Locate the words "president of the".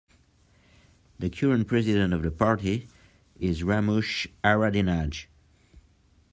1.67-2.31